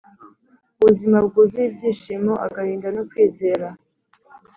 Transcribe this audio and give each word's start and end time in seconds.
ubuzima 0.79 1.17
bwuzuye 1.25 1.65
ibyishimo, 1.69 2.33
agahinda 2.45 2.87
no 2.95 3.03
kwizera 3.09 3.67